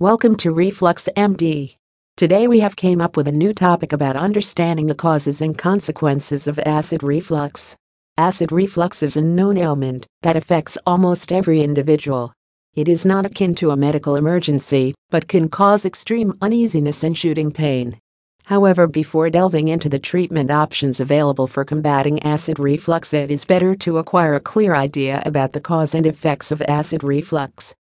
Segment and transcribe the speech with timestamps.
[0.00, 1.76] Welcome to Reflux MD.
[2.16, 6.48] Today we have came up with a new topic about understanding the causes and consequences
[6.48, 7.76] of acid reflux.
[8.18, 12.32] Acid reflux is a known ailment that affects almost every individual.
[12.74, 17.52] It is not akin to a medical emergency, but can cause extreme uneasiness and shooting
[17.52, 17.96] pain.
[18.46, 23.76] However, before delving into the treatment options available for combating acid reflux, it is better
[23.76, 27.76] to acquire a clear idea about the cause and effects of acid reflux.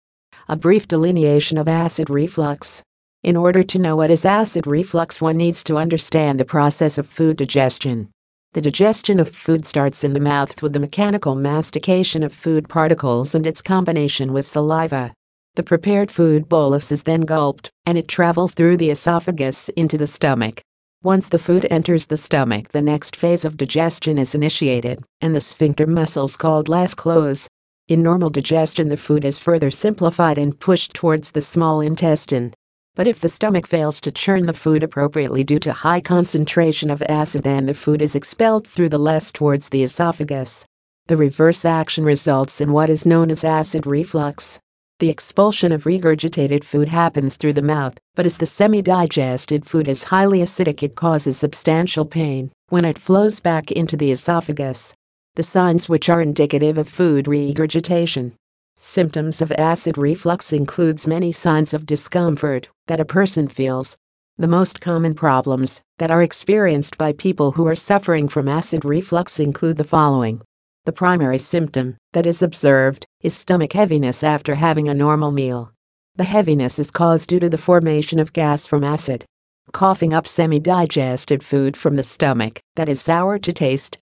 [0.52, 2.82] A brief delineation of acid reflux.
[3.22, 7.06] In order to know what is acid reflux, one needs to understand the process of
[7.06, 8.10] food digestion.
[8.52, 13.34] The digestion of food starts in the mouth with the mechanical mastication of food particles
[13.34, 15.14] and its combination with saliva.
[15.54, 20.06] The prepared food bolus is then gulped, and it travels through the esophagus into the
[20.06, 20.60] stomach.
[21.02, 25.40] Once the food enters the stomach, the next phase of digestion is initiated, and the
[25.40, 27.48] sphincter muscles called LES close.
[27.88, 32.54] In normal digestion, the food is further simplified and pushed towards the small intestine.
[32.94, 37.02] But if the stomach fails to churn the food appropriately due to high concentration of
[37.08, 40.64] acid, then the food is expelled through the LES towards the esophagus.
[41.06, 44.60] The reverse action results in what is known as acid reflux.
[45.00, 49.88] The expulsion of regurgitated food happens through the mouth, but as the semi digested food
[49.88, 54.94] is highly acidic, it causes substantial pain when it flows back into the esophagus.
[55.34, 58.34] The signs which are indicative of food regurgitation.
[58.76, 63.96] Symptoms of acid reflux includes many signs of discomfort that a person feels.
[64.36, 69.40] The most common problems that are experienced by people who are suffering from acid reflux
[69.40, 70.42] include the following.
[70.84, 75.72] The primary symptom that is observed is stomach heaviness after having a normal meal.
[76.16, 79.24] The heaviness is caused due to the formation of gas from acid.
[79.72, 83.96] Coughing up semi digested food from the stomach that is sour to taste